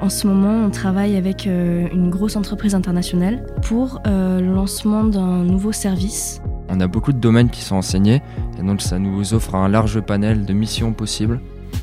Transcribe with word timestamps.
En 0.00 0.08
ce 0.08 0.26
moment, 0.26 0.64
on 0.66 0.70
travaille 0.70 1.16
avec 1.16 1.46
euh, 1.46 1.88
une 1.92 2.10
grosse 2.10 2.36
entreprise 2.36 2.74
internationale 2.74 3.46
pour 3.62 4.00
euh, 4.06 4.40
le 4.40 4.52
lancement 4.52 5.04
d'un 5.04 5.44
nouveau 5.44 5.72
service. 5.72 6.40
On 6.68 6.80
a 6.80 6.86
beaucoup 6.86 7.12
de 7.12 7.18
domaines 7.18 7.50
qui 7.50 7.62
sont 7.62 7.76
enseignés 7.76 8.22
et 8.58 8.62
donc 8.62 8.82
ça 8.82 8.98
nous 8.98 9.34
offre 9.34 9.54
un 9.54 9.68
large 9.68 10.00
panel 10.00 10.44
de 10.44 10.52
missions 10.52 10.92
possibles. 10.92 11.40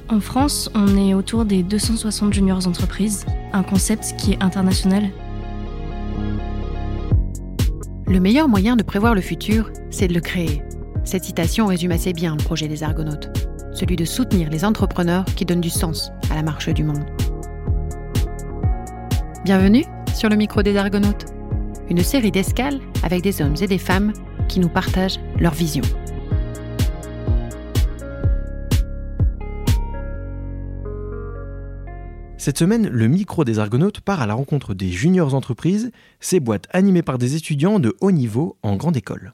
En 0.09 0.19
France, 0.19 0.69
on 0.75 0.97
est 0.97 1.13
autour 1.13 1.45
des 1.45 1.63
260 1.63 2.33
juniors 2.33 2.67
entreprises, 2.67 3.25
un 3.53 3.63
concept 3.63 4.15
qui 4.17 4.33
est 4.33 4.43
international. 4.43 5.03
Le 8.05 8.19
meilleur 8.19 8.49
moyen 8.49 8.75
de 8.75 8.83
prévoir 8.83 9.15
le 9.15 9.21
futur, 9.21 9.71
c'est 9.89 10.07
de 10.07 10.13
le 10.13 10.19
créer. 10.19 10.61
Cette 11.05 11.23
citation 11.23 11.67
résume 11.67 11.91
assez 11.91 12.13
bien 12.13 12.35
le 12.35 12.43
projet 12.43 12.67
des 12.67 12.83
Argonautes, 12.83 13.29
celui 13.73 13.95
de 13.95 14.05
soutenir 14.05 14.49
les 14.49 14.65
entrepreneurs 14.65 15.25
qui 15.25 15.45
donnent 15.45 15.61
du 15.61 15.69
sens 15.69 16.11
à 16.29 16.35
la 16.35 16.43
marche 16.43 16.69
du 16.69 16.83
monde. 16.83 17.05
Bienvenue 19.43 19.85
sur 20.13 20.29
le 20.29 20.35
micro 20.35 20.61
des 20.61 20.77
Argonautes, 20.77 21.25
une 21.89 22.03
série 22.03 22.29
d'escales 22.29 22.79
avec 23.01 23.23
des 23.23 23.41
hommes 23.41 23.55
et 23.59 23.65
des 23.65 23.79
femmes 23.79 24.13
qui 24.47 24.59
nous 24.59 24.69
partagent 24.69 25.19
leur 25.39 25.55
vision. 25.55 25.81
Cette 32.37 32.59
semaine, 32.59 32.87
le 32.87 33.07
micro 33.07 33.43
des 33.43 33.57
Argonautes 33.57 34.01
part 34.01 34.21
à 34.21 34.27
la 34.27 34.35
rencontre 34.35 34.75
des 34.75 34.89
juniors 34.89 35.33
entreprises, 35.33 35.91
ces 36.19 36.39
boîtes 36.39 36.67
animées 36.69 37.01
par 37.01 37.17
des 37.17 37.35
étudiants 37.35 37.79
de 37.79 37.95
haut 37.99 38.11
niveau 38.11 38.57
en 38.61 38.75
grande 38.75 38.97
école. 38.97 39.33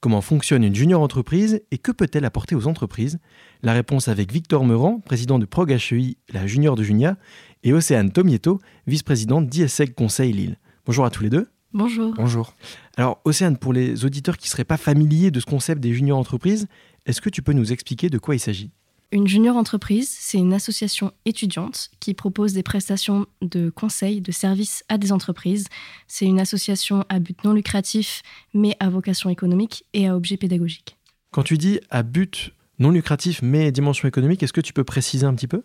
Comment 0.00 0.22
fonctionne 0.22 0.64
une 0.64 0.74
junior 0.74 1.02
entreprise 1.02 1.60
et 1.70 1.76
que 1.76 1.92
peut-elle 1.92 2.24
apporter 2.24 2.54
aux 2.54 2.66
entreprises? 2.66 3.18
La 3.62 3.74
réponse 3.74 4.08
avec 4.08 4.32
Victor 4.32 4.64
Meurant, 4.64 4.98
président 5.00 5.38
de 5.38 5.44
Prog 5.44 5.70
HEI, 5.70 6.16
la 6.32 6.46
junior 6.46 6.74
de 6.74 6.82
Junia, 6.82 7.18
et 7.64 7.74
Océane 7.74 8.10
Tomieto, 8.10 8.60
vice-présidente 8.86 9.46
d'ISEG 9.48 9.92
Conseil 9.92 10.32
Lille. 10.32 10.56
Bonjour 10.86 11.04
à 11.04 11.10
tous 11.10 11.22
les 11.22 11.28
deux. 11.28 11.48
Bonjour. 11.74 12.14
Bonjour. 12.14 12.54
Alors 12.96 13.20
Océane, 13.26 13.58
pour 13.58 13.74
les 13.74 14.06
auditeurs 14.06 14.38
qui 14.38 14.46
ne 14.46 14.50
seraient 14.50 14.64
pas 14.64 14.78
familiers 14.78 15.30
de 15.30 15.38
ce 15.38 15.44
concept 15.44 15.82
des 15.82 15.92
juniors 15.92 16.18
entreprises, 16.18 16.66
est-ce 17.04 17.20
que 17.20 17.28
tu 17.28 17.42
peux 17.42 17.52
nous 17.52 17.70
expliquer 17.70 18.08
de 18.08 18.16
quoi 18.16 18.34
il 18.34 18.40
s'agit? 18.40 18.70
Une 19.12 19.26
junior 19.26 19.56
entreprise, 19.56 20.08
c'est 20.08 20.38
une 20.38 20.52
association 20.52 21.12
étudiante 21.24 21.90
qui 21.98 22.14
propose 22.14 22.52
des 22.52 22.62
prestations 22.62 23.26
de 23.42 23.68
conseil, 23.68 24.20
de 24.20 24.30
services 24.30 24.84
à 24.88 24.98
des 24.98 25.10
entreprises. 25.10 25.66
C'est 26.06 26.26
une 26.26 26.38
association 26.38 27.04
à 27.08 27.18
but 27.18 27.42
non 27.42 27.52
lucratif, 27.52 28.22
mais 28.54 28.76
à 28.78 28.88
vocation 28.88 29.28
économique 29.28 29.84
et 29.94 30.06
à 30.06 30.14
objet 30.14 30.36
pédagogique. 30.36 30.96
Quand 31.32 31.42
tu 31.42 31.58
dis 31.58 31.80
à 31.90 32.04
but 32.04 32.54
non 32.78 32.92
lucratif 32.92 33.42
mais 33.42 33.72
dimension 33.72 34.06
économique, 34.06 34.44
est-ce 34.44 34.52
que 34.52 34.60
tu 34.60 34.72
peux 34.72 34.84
préciser 34.84 35.26
un 35.26 35.34
petit 35.34 35.48
peu? 35.48 35.64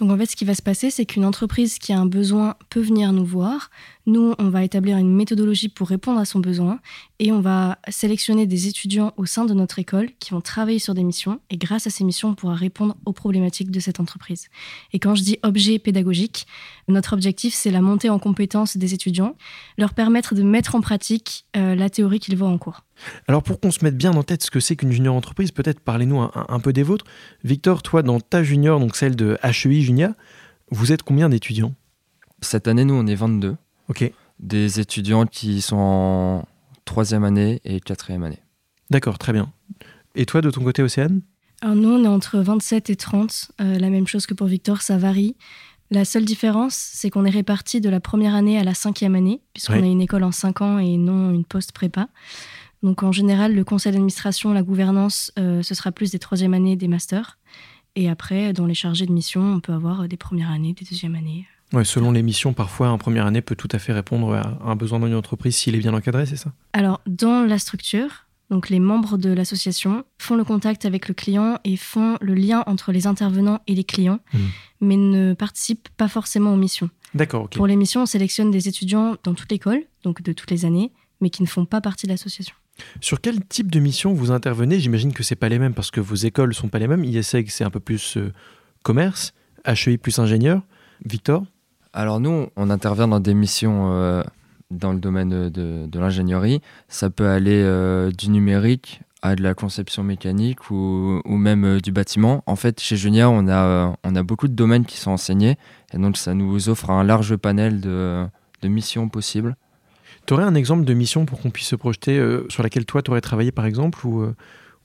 Donc 0.00 0.10
en 0.10 0.18
fait, 0.18 0.26
ce 0.26 0.34
qui 0.34 0.44
va 0.44 0.54
se 0.54 0.62
passer, 0.62 0.90
c'est 0.90 1.06
qu'une 1.06 1.24
entreprise 1.24 1.78
qui 1.78 1.92
a 1.92 1.98
un 1.98 2.06
besoin 2.06 2.56
peut 2.68 2.80
venir 2.80 3.12
nous 3.12 3.24
voir. 3.24 3.70
Nous, 4.06 4.34
on 4.38 4.48
va 4.48 4.64
établir 4.64 4.98
une 4.98 5.14
méthodologie 5.14 5.68
pour 5.68 5.88
répondre 5.88 6.18
à 6.18 6.24
son 6.24 6.40
besoin 6.40 6.80
et 7.20 7.30
on 7.32 7.40
va 7.40 7.78
sélectionner 7.88 8.46
des 8.46 8.66
étudiants 8.66 9.12
au 9.16 9.24
sein 9.24 9.44
de 9.44 9.54
notre 9.54 9.78
école 9.78 10.10
qui 10.18 10.32
vont 10.32 10.40
travailler 10.40 10.80
sur 10.80 10.94
des 10.94 11.04
missions 11.04 11.40
et 11.48 11.56
grâce 11.56 11.86
à 11.86 11.90
ces 11.90 12.04
missions, 12.04 12.30
on 12.30 12.34
pourra 12.34 12.54
répondre 12.54 12.96
aux 13.06 13.12
problématiques 13.12 13.70
de 13.70 13.80
cette 13.80 14.00
entreprise. 14.00 14.48
Et 14.92 14.98
quand 14.98 15.14
je 15.14 15.22
dis 15.22 15.38
objet 15.42 15.78
pédagogique, 15.78 16.46
notre 16.88 17.12
objectif, 17.12 17.54
c'est 17.54 17.70
la 17.70 17.80
montée 17.80 18.10
en 18.10 18.18
compétences 18.18 18.76
des 18.76 18.94
étudiants, 18.94 19.36
leur 19.78 19.94
permettre 19.94 20.34
de 20.34 20.42
mettre 20.42 20.74
en 20.74 20.80
pratique 20.80 21.46
euh, 21.56 21.74
la 21.74 21.88
théorie 21.88 22.20
qu'ils 22.20 22.36
voient 22.36 22.48
en 22.48 22.58
cours. 22.58 22.82
Alors 23.28 23.42
pour 23.42 23.60
qu'on 23.60 23.70
se 23.70 23.84
mette 23.84 23.96
bien 23.96 24.12
en 24.12 24.22
tête 24.22 24.42
ce 24.42 24.50
que 24.50 24.60
c'est 24.60 24.76
qu'une 24.76 24.92
junior 24.92 25.14
entreprise, 25.14 25.50
peut-être 25.50 25.80
parlez-nous 25.80 26.20
un, 26.20 26.30
un 26.48 26.60
peu 26.60 26.72
des 26.72 26.82
vôtres. 26.82 27.04
Victor, 27.42 27.82
toi 27.82 28.02
dans 28.02 28.20
ta 28.20 28.42
junior, 28.42 28.78
donc 28.80 28.96
celle 28.96 29.16
de 29.16 29.36
HEI 29.42 29.80
Junia, 29.82 30.14
vous 30.70 30.92
êtes 30.92 31.02
combien 31.02 31.28
d'étudiants? 31.28 31.74
Cette 32.40 32.68
année, 32.68 32.84
nous, 32.84 32.94
on 32.94 33.06
est 33.06 33.14
22. 33.14 33.56
Ok, 33.88 34.10
Des 34.40 34.80
étudiants 34.80 35.26
qui 35.26 35.60
sont 35.60 35.76
en 35.76 36.48
troisième 36.84 37.24
année 37.24 37.60
et 37.64 37.80
quatrième 37.80 38.22
année. 38.24 38.40
d'accord, 38.90 39.18
très 39.18 39.32
bien. 39.32 39.52
Et 40.14 40.26
toi 40.26 40.40
de 40.40 40.50
ton 40.50 40.62
côté 40.62 40.82
Océane? 40.82 41.20
Alors 41.60 41.74
nous, 41.76 41.88
on 41.90 42.04
est 42.04 42.08
entre 42.08 42.38
27 42.38 42.90
et 42.90 42.96
30, 42.96 43.52
euh, 43.60 43.78
la 43.78 43.88
même 43.90 44.06
chose 44.06 44.26
que 44.26 44.34
pour 44.34 44.46
Victor, 44.46 44.82
ça 44.82 44.98
varie. 44.98 45.36
La 45.90 46.04
seule 46.04 46.24
différence, 46.24 46.74
c'est 46.74 47.10
qu'on 47.10 47.24
est 47.24 47.30
répartis 47.30 47.80
de 47.80 47.88
la 47.88 48.00
première 48.00 48.34
année 48.34 48.58
à 48.58 48.64
la 48.64 48.74
cinquième 48.74 49.14
année, 49.14 49.40
puisqu'on 49.52 49.74
Ouais. 49.74 49.86
est 49.88 49.92
une 49.92 50.00
école 50.00 50.24
en 50.24 50.32
cinq 50.32 50.60
ans 50.62 50.78
et 50.78 50.96
non 50.96 51.30
une 51.30 51.44
post-prépa. 51.44 52.08
Donc 52.84 53.02
en 53.02 53.10
général, 53.12 53.54
le 53.54 53.64
conseil 53.64 53.92
d'administration, 53.92 54.52
la 54.52 54.62
gouvernance, 54.62 55.32
euh, 55.38 55.62
ce 55.62 55.74
sera 55.74 55.90
plus 55.90 56.10
des 56.12 56.18
troisième 56.20 56.54
années, 56.54 56.76
des 56.76 56.86
masters. 56.86 57.38
Et 57.96 58.08
après, 58.10 58.52
dans 58.52 58.66
les 58.66 58.74
chargés 58.74 59.06
de 59.06 59.12
mission, 59.12 59.40
on 59.54 59.60
peut 59.60 59.72
avoir 59.72 60.06
des 60.06 60.16
premières 60.16 60.50
années, 60.50 60.74
des 60.74 60.84
deuxièmes 60.84 61.14
années. 61.14 61.46
Ouais, 61.72 61.84
selon 61.84 62.12
les 62.12 62.22
missions, 62.22 62.52
parfois 62.52 62.90
en 62.90 62.98
première 62.98 63.24
année 63.26 63.40
peut 63.40 63.56
tout 63.56 63.68
à 63.72 63.78
fait 63.78 63.92
répondre 63.92 64.34
à 64.34 64.58
un 64.64 64.76
besoin 64.76 65.00
dans 65.00 65.06
une 65.06 65.14
entreprise 65.14 65.56
s'il 65.56 65.74
est 65.74 65.78
bien 65.78 65.94
encadré, 65.94 66.26
c'est 66.26 66.36
ça? 66.36 66.52
Alors, 66.74 67.00
dans 67.06 67.44
la 67.46 67.58
structure, 67.58 68.26
donc 68.50 68.68
les 68.68 68.80
membres 68.80 69.16
de 69.16 69.30
l'association 69.32 70.04
font 70.18 70.36
le 70.36 70.44
contact 70.44 70.84
avec 70.84 71.08
le 71.08 71.14
client 71.14 71.58
et 71.64 71.76
font 71.76 72.18
le 72.20 72.34
lien 72.34 72.62
entre 72.66 72.92
les 72.92 73.06
intervenants 73.06 73.60
et 73.66 73.74
les 73.74 73.84
clients, 73.84 74.18
Mhm. 74.34 74.40
mais 74.82 74.96
ne 74.98 75.32
participent 75.32 75.88
pas 75.96 76.08
forcément 76.08 76.52
aux 76.52 76.58
missions. 76.58 76.90
D'accord. 77.14 77.48
Pour 77.48 77.66
les 77.66 77.76
missions, 77.76 78.02
on 78.02 78.06
sélectionne 78.06 78.50
des 78.50 78.68
étudiants 78.68 79.16
dans 79.24 79.32
toute 79.34 79.50
l'école, 79.50 79.82
donc 80.02 80.20
de 80.20 80.32
toutes 80.34 80.50
les 80.50 80.64
années, 80.66 80.92
mais 81.22 81.30
qui 81.30 81.42
ne 81.42 81.48
font 81.48 81.64
pas 81.64 81.80
partie 81.80 82.06
de 82.06 82.12
l'association. 82.12 82.54
Sur 83.00 83.20
quel 83.20 83.44
type 83.44 83.70
de 83.70 83.80
mission 83.80 84.12
vous 84.12 84.30
intervenez? 84.30 84.80
J'imagine 84.80 85.12
que 85.12 85.22
c'est 85.22 85.36
pas 85.36 85.48
les 85.48 85.58
mêmes 85.58 85.74
parce 85.74 85.90
que 85.90 86.00
vos 86.00 86.14
écoles 86.14 86.54
sont 86.54 86.68
pas 86.68 86.78
les 86.78 86.88
mêmes. 86.88 87.04
ISEG 87.04 87.48
c'est 87.50 87.64
un 87.64 87.70
peu 87.70 87.80
plus 87.80 88.16
euh, 88.16 88.32
commerce, 88.82 89.32
HEI 89.64 89.98
plus 89.98 90.18
ingénieur. 90.18 90.62
Victor? 91.04 91.44
Alors 91.92 92.20
nous, 92.20 92.48
on 92.56 92.70
intervient 92.70 93.08
dans 93.08 93.20
des 93.20 93.34
missions 93.34 93.92
euh, 93.92 94.22
dans 94.70 94.92
le 94.92 94.98
domaine 94.98 95.48
de, 95.50 95.98
l'ingénierie. 95.98 96.60
Ça 96.88 97.10
peut 97.10 97.28
aller 97.28 97.62
euh, 97.62 98.10
du 98.10 98.30
numérique 98.30 99.00
à 99.22 99.36
de 99.36 99.42
la 99.42 99.54
conception 99.54 100.02
mécanique 100.02 100.70
ou, 100.70 101.22
même 101.26 101.80
du 101.80 101.92
bâtiment. 101.92 102.42
En 102.46 102.56
fait, 102.56 102.80
chez 102.80 102.96
Junia, 102.96 103.30
on 103.30 103.48
a, 103.48 104.22
beaucoup 104.22 104.48
de 104.48 104.52
domaines 104.52 104.84
qui 104.84 104.98
sont 104.98 105.12
enseignés 105.12 105.56
et 105.94 105.98
donc 105.98 106.18
ça 106.18 106.34
nous 106.34 106.68
offre 106.68 106.90
un 106.90 107.04
large 107.04 107.36
panel 107.36 107.80
de 107.80 108.28
missions 108.64 109.08
possibles. 109.08 109.56
Tu 110.26 110.34
aurais 110.34 110.44
un 110.44 110.54
exemple 110.54 110.84
de 110.84 110.94
mission 110.94 111.26
pour 111.26 111.40
qu'on 111.40 111.50
puisse 111.50 111.68
se 111.68 111.76
projeter 111.76 112.18
euh, 112.18 112.46
sur 112.48 112.62
laquelle 112.62 112.86
toi 112.86 113.02
tu 113.02 113.10
aurais 113.10 113.20
travaillé 113.20 113.52
par 113.52 113.66
exemple 113.66 114.06
ou, 114.06 114.22
euh, 114.22 114.34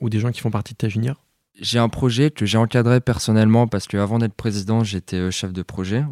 ou 0.02 0.10
des 0.10 0.20
gens 0.20 0.32
qui 0.32 0.42
font 0.42 0.52
partie 0.52 0.74
de 0.74 0.78
ta 0.78 0.90
junior? 0.90 1.16
J'ai 1.60 1.80
un 1.80 1.90
projet 1.90 2.32
que 2.32 2.46
j'ai 2.46 2.58
encadré 2.58 3.02
personnellement 3.02 3.68
parce 3.68 3.88
qu'avant 3.88 4.20
d'être 4.20 4.34
président, 4.34 4.84
j'étais 4.84 5.18
euh, 5.18 5.32
chef 5.32 5.54
de 5.54 5.62
projet. 5.62 6.04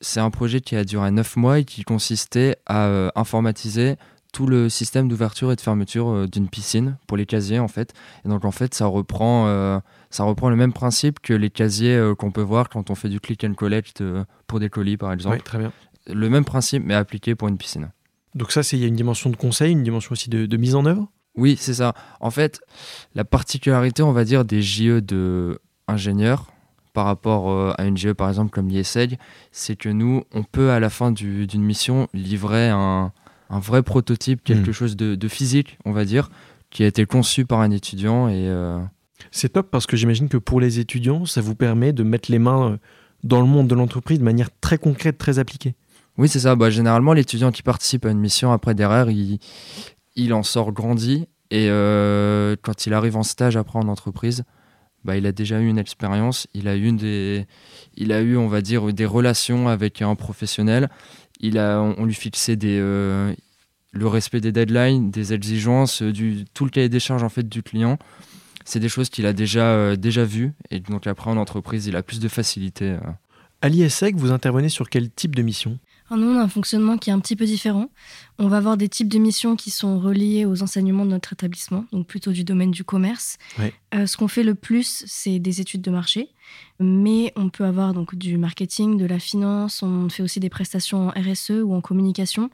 C'est 0.00 0.20
un 0.20 0.30
projet 0.30 0.60
qui 0.60 0.76
a 0.76 0.84
duré 0.84 1.10
9 1.10 1.36
mois 1.36 1.60
et 1.60 1.64
qui 1.64 1.82
consistait 1.82 2.56
à 2.66 3.10
informatiser 3.14 3.96
tout 4.36 4.46
le 4.46 4.68
système 4.68 5.08
d'ouverture 5.08 5.50
et 5.50 5.56
de 5.56 5.60
fermeture 5.62 6.28
d'une 6.28 6.48
piscine 6.48 6.98
pour 7.06 7.16
les 7.16 7.24
casiers 7.24 7.58
en 7.58 7.68
fait. 7.68 7.94
Et 8.22 8.28
donc 8.28 8.44
en 8.44 8.50
fait, 8.50 8.74
ça 8.74 8.84
reprend, 8.84 9.46
euh, 9.46 9.78
ça 10.10 10.24
reprend 10.24 10.50
le 10.50 10.56
même 10.56 10.74
principe 10.74 11.20
que 11.20 11.32
les 11.32 11.48
casiers 11.48 11.96
euh, 11.96 12.14
qu'on 12.14 12.30
peut 12.30 12.42
voir 12.42 12.68
quand 12.68 12.90
on 12.90 12.94
fait 12.94 13.08
du 13.08 13.18
click 13.18 13.44
and 13.44 13.54
collect 13.54 14.02
euh, 14.02 14.24
pour 14.46 14.60
des 14.60 14.68
colis 14.68 14.98
par 14.98 15.10
exemple. 15.10 15.36
Oui, 15.36 15.42
très 15.42 15.56
bien. 15.56 15.72
Le 16.06 16.28
même 16.28 16.44
principe 16.44 16.82
mais 16.84 16.92
appliqué 16.92 17.34
pour 17.34 17.48
une 17.48 17.56
piscine. 17.56 17.90
Donc 18.36 18.52
ça, 18.52 18.62
c'est 18.62 18.76
il 18.76 18.80
y 18.80 18.84
a 18.84 18.88
une 18.88 18.94
dimension 18.96 19.30
de 19.30 19.36
conseil, 19.36 19.72
une 19.72 19.82
dimension 19.82 20.12
aussi 20.12 20.30
de, 20.30 20.46
de 20.46 20.56
mise 20.56 20.74
en 20.74 20.84
œuvre? 20.86 21.08
Oui, 21.36 21.56
c'est 21.58 21.74
ça. 21.74 21.94
En 22.20 22.30
fait, 22.30 22.60
la 23.14 23.24
particularité, 23.24 24.02
on 24.02 24.12
va 24.12 24.24
dire, 24.24 24.44
des 24.44 24.62
JE 24.62 25.00
de 25.00 25.58
ingénieurs 25.88 26.46
par 26.92 27.04
rapport 27.06 27.50
euh, 27.50 27.72
à 27.76 27.84
une 27.84 27.96
JE, 27.96 28.12
par 28.12 28.28
exemple, 28.28 28.50
comme 28.50 28.68
l'ISEG, 28.68 29.18
c'est 29.52 29.76
que 29.76 29.88
nous, 29.88 30.24
on 30.32 30.44
peut, 30.44 30.70
à 30.70 30.80
la 30.80 30.88
fin 30.90 31.10
du- 31.10 31.46
d'une 31.46 31.62
mission, 31.62 32.08
livrer 32.14 32.68
un, 32.70 33.12
un 33.50 33.58
vrai 33.58 33.82
prototype, 33.82 34.42
quelque 34.44 34.68
Mhm. 34.68 34.72
chose 34.72 34.96
de, 34.96 35.14
de 35.14 35.28
physique, 35.28 35.78
on 35.84 35.92
va 35.92 36.04
dire, 36.06 36.30
qui 36.70 36.82
a 36.84 36.86
été 36.86 37.04
conçu 37.06 37.44
par 37.44 37.60
un 37.60 37.70
étudiant. 37.70 38.28
Et 38.28 38.48
euh, 38.48 38.78
C'est 39.30 39.50
top 39.50 39.70
parce 39.70 39.86
que 39.86 39.96
j'imagine 39.96 40.28
que 40.28 40.38
pour 40.38 40.60
les 40.60 40.78
étudiants, 40.78 41.26
ça 41.26 41.40
vous 41.42 41.54
permet 41.54 41.92
de 41.92 42.02
mettre 42.02 42.30
les 42.30 42.38
mains 42.38 42.70
euh, 42.72 42.76
dans 43.24 43.40
le 43.40 43.46
monde 43.46 43.68
de 43.68 43.74
l'entreprise 43.74 44.18
de 44.18 44.24
manière 44.24 44.48
très 44.60 44.78
concrète, 44.78 45.18
très 45.18 45.38
appliquée. 45.38 45.74
Oui, 46.18 46.28
c'est 46.28 46.40
ça. 46.40 46.56
Bah, 46.56 46.70
généralement, 46.70 47.12
l'étudiant 47.12 47.50
qui 47.50 47.62
participe 47.62 48.06
à 48.06 48.10
une 48.10 48.18
mission 48.18 48.52
après 48.52 48.74
derrière, 48.74 49.10
il, 49.10 49.38
il 50.14 50.32
en 50.32 50.42
sort 50.42 50.72
grandi. 50.72 51.26
Et 51.50 51.68
euh, 51.70 52.56
quand 52.62 52.86
il 52.86 52.94
arrive 52.94 53.16
en 53.16 53.22
stage 53.22 53.56
après 53.56 53.78
en 53.78 53.88
entreprise, 53.88 54.44
bah, 55.04 55.16
il 55.16 55.26
a 55.26 55.32
déjà 55.32 55.60
eu 55.60 55.68
une 55.68 55.78
expérience, 55.78 56.48
il 56.54 56.66
a 56.66 56.76
eu 56.76 56.90
des, 56.92 57.46
il 57.96 58.12
a 58.12 58.20
eu, 58.20 58.36
on 58.36 58.48
va 58.48 58.60
dire, 58.60 58.92
des 58.92 59.06
relations 59.06 59.68
avec 59.68 60.02
un 60.02 60.14
professionnel. 60.16 60.90
Il 61.38 61.58
a, 61.58 61.80
on, 61.80 62.04
lui 62.04 62.14
fixait 62.14 62.56
des, 62.56 62.78
euh, 62.80 63.32
le 63.92 64.06
respect 64.08 64.40
des 64.40 64.52
deadlines, 64.52 65.10
des 65.10 65.34
exigences, 65.34 66.02
du 66.02 66.44
tout 66.54 66.64
le 66.64 66.70
cahier 66.70 66.88
des 66.88 66.98
charges 66.98 67.22
en 67.22 67.28
fait 67.28 67.48
du 67.48 67.62
client. 67.62 67.98
C'est 68.64 68.80
des 68.80 68.88
choses 68.88 69.10
qu'il 69.10 69.26
a 69.26 69.32
déjà, 69.32 69.66
euh, 69.66 69.96
déjà 69.96 70.24
vues 70.24 70.52
et 70.70 70.80
donc 70.80 71.06
après 71.06 71.30
en 71.30 71.36
entreprise, 71.36 71.86
il 71.86 71.94
a 71.94 72.02
plus 72.02 72.18
de 72.18 72.26
facilité. 72.26 72.96
À 73.60 73.68
l'ISEG, 73.68 74.16
vous 74.16 74.32
intervenez 74.32 74.70
sur 74.70 74.90
quel 74.90 75.10
type 75.10 75.36
de 75.36 75.42
mission? 75.42 75.78
Nous, 76.10 76.28
on 76.28 76.38
a 76.38 76.42
un 76.42 76.48
fonctionnement 76.48 76.98
qui 76.98 77.10
est 77.10 77.12
un 77.12 77.18
petit 77.18 77.34
peu 77.34 77.44
différent. 77.44 77.90
On 78.38 78.46
va 78.46 78.58
avoir 78.58 78.76
des 78.76 78.88
types 78.88 79.08
de 79.08 79.18
missions 79.18 79.56
qui 79.56 79.70
sont 79.70 79.98
reliées 79.98 80.44
aux 80.44 80.62
enseignements 80.62 81.04
de 81.04 81.10
notre 81.10 81.32
établissement, 81.32 81.84
donc 81.90 82.06
plutôt 82.06 82.30
du 82.30 82.44
domaine 82.44 82.70
du 82.70 82.84
commerce. 82.84 83.38
Euh, 83.94 84.06
ce 84.06 84.16
qu'on 84.16 84.28
fait 84.28 84.44
le 84.44 84.54
plus, 84.54 85.02
c'est 85.06 85.38
des 85.38 85.60
études 85.60 85.82
de 85.82 85.90
marché, 85.90 86.28
mais 86.78 87.32
on 87.34 87.48
peut 87.48 87.64
avoir 87.64 87.92
donc 87.92 88.14
du 88.14 88.38
marketing, 88.38 88.96
de 88.98 89.06
la 89.06 89.18
finance, 89.18 89.82
on 89.82 90.08
fait 90.08 90.22
aussi 90.22 90.38
des 90.38 90.50
prestations 90.50 91.08
en 91.08 91.10
RSE 91.10 91.62
ou 91.64 91.74
en 91.74 91.80
communication. 91.80 92.50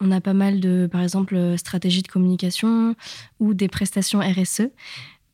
On 0.00 0.10
a 0.10 0.20
pas 0.20 0.34
mal 0.34 0.60
de, 0.60 0.88
par 0.90 1.02
exemple, 1.02 1.34
euh, 1.36 1.56
stratégies 1.56 2.02
de 2.02 2.08
communication 2.08 2.94
ou 3.40 3.54
des 3.54 3.68
prestations 3.68 4.20
RSE, 4.20 4.60
euh, 4.60 4.70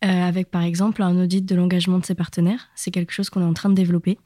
avec 0.02 0.50
par 0.50 0.62
exemple 0.62 1.02
un 1.02 1.16
audit 1.22 1.44
de 1.44 1.54
l'engagement 1.54 1.98
de 1.98 2.04
ses 2.04 2.14
partenaires. 2.14 2.68
C'est 2.74 2.90
quelque 2.90 3.12
chose 3.12 3.30
qu'on 3.30 3.40
est 3.40 3.44
en 3.44 3.54
train 3.54 3.70
de 3.70 3.74
développer. 3.74 4.18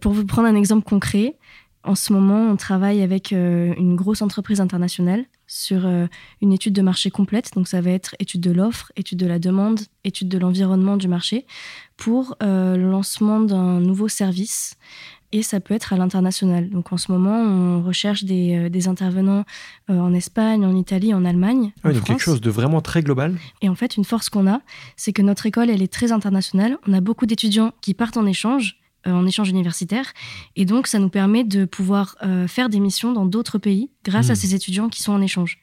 Pour 0.00 0.12
vous 0.12 0.26
prendre 0.26 0.48
un 0.48 0.56
exemple 0.56 0.84
concret, 0.84 1.36
en 1.84 1.94
ce 1.96 2.12
moment, 2.12 2.50
on 2.50 2.56
travaille 2.56 3.02
avec 3.02 3.32
euh, 3.32 3.74
une 3.76 3.96
grosse 3.96 4.22
entreprise 4.22 4.60
internationale 4.60 5.24
sur 5.48 5.84
euh, 5.84 6.06
une 6.40 6.52
étude 6.52 6.74
de 6.74 6.82
marché 6.82 7.10
complète. 7.10 7.50
Donc, 7.54 7.66
ça 7.66 7.80
va 7.80 7.90
être 7.90 8.14
étude 8.20 8.40
de 8.40 8.52
l'offre, 8.52 8.92
étude 8.96 9.18
de 9.18 9.26
la 9.26 9.40
demande, 9.40 9.80
étude 10.04 10.28
de 10.28 10.38
l'environnement 10.38 10.96
du 10.96 11.08
marché 11.08 11.44
pour 11.96 12.36
euh, 12.42 12.76
le 12.76 12.88
lancement 12.88 13.40
d'un 13.40 13.80
nouveau 13.80 14.06
service. 14.06 14.76
Et 15.32 15.42
ça 15.42 15.60
peut 15.60 15.74
être 15.74 15.92
à 15.92 15.96
l'international. 15.96 16.68
Donc, 16.70 16.92
en 16.92 16.98
ce 16.98 17.10
moment, 17.10 17.34
on 17.34 17.82
recherche 17.82 18.22
des, 18.24 18.68
des 18.68 18.86
intervenants 18.86 19.44
en 19.88 20.12
Espagne, 20.12 20.66
en 20.66 20.76
Italie, 20.76 21.14
en 21.14 21.24
Allemagne. 21.24 21.72
Ah 21.78 21.88
oui, 21.88 21.92
en 21.92 21.94
donc 21.94 22.04
quelque 22.04 22.22
chose 22.22 22.42
de 22.42 22.50
vraiment 22.50 22.82
très 22.82 23.02
global. 23.02 23.38
Et 23.62 23.70
en 23.70 23.74
fait, 23.74 23.96
une 23.96 24.04
force 24.04 24.28
qu'on 24.28 24.46
a, 24.46 24.60
c'est 24.96 25.14
que 25.14 25.22
notre 25.22 25.46
école, 25.46 25.70
elle 25.70 25.80
est 25.80 25.90
très 25.92 26.12
internationale. 26.12 26.76
On 26.86 26.92
a 26.92 27.00
beaucoup 27.00 27.24
d'étudiants 27.24 27.72
qui 27.80 27.94
partent 27.94 28.18
en 28.18 28.26
échange, 28.26 28.81
en 29.06 29.26
échange 29.26 29.48
universitaire. 29.48 30.12
Et 30.56 30.64
donc, 30.64 30.86
ça 30.86 30.98
nous 30.98 31.08
permet 31.08 31.44
de 31.44 31.64
pouvoir 31.64 32.16
euh, 32.22 32.46
faire 32.46 32.68
des 32.68 32.80
missions 32.80 33.12
dans 33.12 33.26
d'autres 33.26 33.58
pays 33.58 33.90
grâce 34.04 34.28
Hmm. 34.28 34.32
à 34.32 34.34
ces 34.36 34.54
étudiants 34.54 34.88
qui 34.88 35.02
sont 35.02 35.12
en 35.12 35.20
échange. 35.22 35.58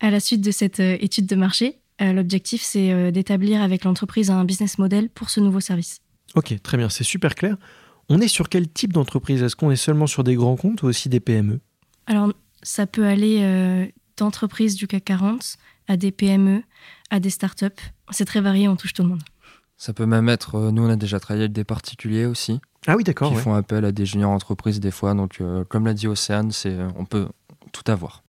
À 0.00 0.10
la 0.10 0.20
suite 0.20 0.40
de 0.42 0.50
cette 0.50 0.80
euh, 0.80 0.96
étude 1.00 1.26
de 1.26 1.36
marché, 1.36 1.78
euh, 2.02 2.12
l'objectif, 2.12 2.62
c'est 2.62 2.92
euh, 2.92 3.10
d'établir 3.10 3.62
avec 3.62 3.84
l'entreprise 3.84 4.30
un 4.30 4.44
business 4.44 4.78
model 4.78 5.08
pour 5.08 5.30
ce 5.30 5.40
nouveau 5.40 5.60
service. 5.60 6.00
Ok, 6.34 6.54
très 6.62 6.76
bien, 6.76 6.88
c'est 6.88 7.04
super 7.04 7.34
clair. 7.34 7.56
On 8.08 8.20
est 8.20 8.28
sur 8.28 8.48
quel 8.48 8.68
type 8.68 8.92
d'entreprise? 8.92 9.42
Est-ce 9.42 9.56
qu'on 9.56 9.70
est 9.70 9.76
seulement 9.76 10.06
sur 10.06 10.22
des 10.22 10.34
grands 10.34 10.56
comptes 10.56 10.82
ou 10.82 10.86
aussi 10.86 11.08
des 11.08 11.20
PME 11.20 11.60
Alors, 12.06 12.32
ça 12.62 12.86
peut 12.86 13.06
aller 13.06 13.38
euh, 13.40 13.86
d'entreprises 14.16 14.74
du 14.76 14.86
CAC 14.86 15.04
40 15.04 15.56
à 15.88 15.96
des 15.96 16.10
PME, 16.12 16.62
à 17.10 17.20
des 17.20 17.30
startups. 17.30 17.66
C'est 18.10 18.24
très 18.26 18.40
varié, 18.40 18.68
on 18.68 18.76
touche 18.76 18.92
tout 18.92 19.02
le 19.02 19.08
monde. 19.08 19.22
Ça 19.76 19.92
peut 19.92 20.06
même 20.06 20.28
être, 20.28 20.54
euh, 20.56 20.70
nous 20.70 20.82
on 20.86 20.88
a 20.90 20.96
déjà 20.96 21.20
travaillé 21.20 21.44
avec 21.44 21.52
des 21.52 21.64
particuliers 21.64 22.24
aussi, 22.26 22.60
Ah 22.86 22.94
oui, 22.96 23.04
d'accord. 23.04 23.28
qui 23.30 23.36
ouais. 23.36 23.42
font 23.42 23.54
appel 23.54 23.84
à 23.84 23.92
des 23.92 24.06
juniors 24.06 24.30
entreprises 24.30 24.80
des 24.80 24.90
fois. 24.90 25.12
Donc, 25.14 25.38
euh, 25.40 25.64
comme 25.68 25.84
l'a 25.86 25.92
dit 25.94 26.06
Océane, 26.08 26.50
c'est, 26.50 26.70
euh, 26.72 26.88
on 26.96 27.04
peut 27.04 27.28
tout 27.72 27.90
avoir. 27.90 28.22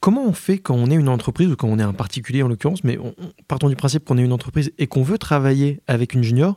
Comment 0.00 0.24
on 0.24 0.32
fait 0.32 0.58
quand 0.58 0.74
on 0.74 0.86
est 0.90 0.94
une 0.94 1.08
entreprise 1.08 1.50
ou 1.50 1.56
quand 1.56 1.68
on 1.68 1.78
est 1.78 1.82
un 1.82 1.92
particulier 1.94 2.42
en 2.42 2.48
l'occurrence, 2.48 2.84
mais 2.84 2.98
on- 2.98 3.14
on- 3.18 3.32
partons 3.48 3.68
du 3.68 3.76
principe 3.76 4.04
qu'on 4.04 4.18
est 4.18 4.22
une 4.22 4.32
entreprise 4.32 4.72
et 4.78 4.86
qu'on 4.86 5.02
veut 5.02 5.18
travailler 5.18 5.80
avec 5.86 6.14
une 6.14 6.22
junior, 6.22 6.56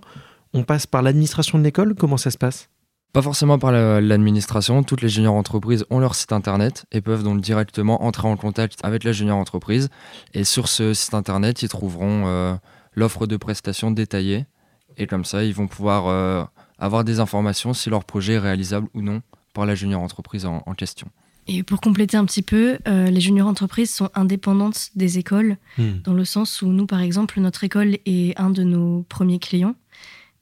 on 0.53 0.63
passe 0.63 0.85
par 0.87 1.01
l'administration 1.01 1.57
de 1.57 1.63
l'école 1.63 1.93
Comment 1.95 2.17
ça 2.17 2.31
se 2.31 2.37
passe? 2.37 2.69
Pas 3.13 3.21
forcément 3.21 3.57
par 3.57 3.71
la- 3.71 3.99
l'administration, 4.01 4.83
toutes 4.83 5.01
les 5.01 5.07
juniors 5.09 5.33
entreprises 5.35 5.85
ont 5.89 5.99
leur 5.99 6.13
site 6.13 6.33
internet 6.33 6.85
et 6.91 6.99
peuvent 7.01 7.23
donc 7.23 7.39
directement 7.41 8.03
entrer 8.03 8.27
en 8.27 8.35
contact 8.35 8.79
avec 8.83 9.03
la 9.05 9.11
junior 9.13 9.37
entreprise. 9.37 9.89
Et 10.33 10.43
sur 10.43 10.67
ce 10.67 10.93
site 10.93 11.13
internet, 11.13 11.61
ils 11.63 11.69
trouveront 11.69 12.23
euh, 12.27 12.53
l'offre 12.97 13.27
de 13.27 13.37
prestations 13.37 13.91
détaillée. 13.91 14.45
Et 14.97 15.05
comme 15.07 15.23
ça, 15.23 15.43
ils 15.43 15.53
vont 15.53 15.67
pouvoir 15.67 16.07
euh, 16.07 16.43
avoir 16.79 17.03
des 17.03 17.19
informations 17.19 17.73
si 17.73 17.89
leur 17.89 18.03
projet 18.03 18.33
est 18.33 18.39
réalisable 18.39 18.87
ou 18.93 19.01
non 19.01 19.21
par 19.53 19.65
la 19.65 19.75
junior 19.75 20.01
entreprise 20.01 20.45
en, 20.45 20.63
en 20.65 20.73
question. 20.73 21.07
Et 21.49 21.63
pour 21.63 21.79
compléter 21.79 22.17
un 22.17 22.25
petit 22.25 22.41
peu, 22.41 22.77
euh, 22.87 23.09
les 23.09 23.21
juniors 23.21 23.47
entreprises 23.47 23.93
sont 23.93 24.09
indépendantes 24.15 24.89
des 24.95 25.17
écoles, 25.19 25.57
Hmm. 25.77 25.99
dans 26.03 26.13
le 26.13 26.25
sens 26.25 26.61
où 26.61 26.67
nous, 26.67 26.85
par 26.87 26.99
exemple, 27.01 27.39
notre 27.39 27.63
école 27.63 27.97
est 28.05 28.37
un 28.39 28.49
de 28.49 28.63
nos 28.63 29.03
premiers 29.07 29.39
clients. 29.39 29.75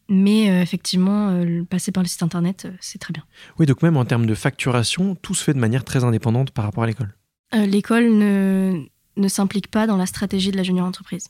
Mais 0.08 0.50
euh, 0.50 0.62
effectivement, 0.62 1.30
euh, 1.30 1.44
le- 1.44 1.66
passer 1.66 1.92
par 1.92 2.04
le 2.04 2.08
site 2.10 2.24
internet, 2.24 2.66
euh, 2.66 2.72
c'est 2.80 3.00
très 3.00 3.12
bien. 3.12 3.24
Oui, 3.60 3.66
donc 3.66 3.82
même 3.84 3.98
en 3.98 4.06
termes 4.06 4.26
de 4.28 4.36
facturation, 4.36 5.16
tout 5.16 5.34
se 5.36 5.44
fait 5.44 5.54
de 5.54 5.60
manière 5.60 5.84
très 5.84 6.04
indépendante 6.04 6.52
par 6.52 6.64
rapport 6.66 6.84
à 6.84 6.88
l'école. 6.88 7.14
Euh, 7.54 7.66
L'école 7.66 8.06
ne, 8.16 8.84
ne 9.18 9.28
s'implique 9.28 9.70
pas 9.70 9.88
dans 9.88 9.98
la 9.98 10.06
stratégie 10.06 10.52
de 10.52 10.58
la 10.58 10.64
junior 10.64 10.86
entreprise. 10.88 11.28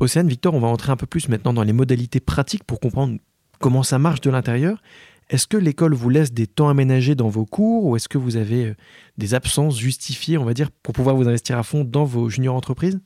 Océane, 0.00 0.28
Victor, 0.28 0.54
on 0.54 0.60
va 0.60 0.68
entrer 0.68 0.92
un 0.92 0.96
peu 0.96 1.06
plus 1.06 1.28
maintenant 1.28 1.52
dans 1.52 1.64
les 1.64 1.72
modalités 1.72 2.20
pratiques 2.20 2.62
pour 2.62 2.78
comprendre 2.78 3.18
comment 3.58 3.82
ça 3.82 3.98
marche 3.98 4.20
de 4.20 4.30
l'intérieur. 4.30 4.80
Est-ce 5.28 5.48
que 5.48 5.56
l'école 5.56 5.92
vous 5.92 6.08
laisse 6.08 6.32
des 6.32 6.46
temps 6.46 6.68
aménagés 6.68 7.16
dans 7.16 7.28
vos 7.28 7.44
cours 7.44 7.84
ou 7.84 7.96
est-ce 7.96 8.08
que 8.08 8.16
vous 8.16 8.36
avez 8.36 8.66
euh, 8.66 8.76
des 9.18 9.34
absences 9.34 9.78
justifiées, 9.78 10.38
on 10.38 10.44
va 10.44 10.54
dire, 10.54 10.70
pour 10.70 10.94
pouvoir 10.94 11.16
vous 11.16 11.26
investir 11.28 11.58
à 11.58 11.64
fond 11.64 11.84
dans 11.84 12.04
vos 12.04 12.30
juniors 12.30 12.54
entreprises? 12.54 13.00